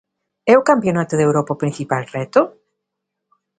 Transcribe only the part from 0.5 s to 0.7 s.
É o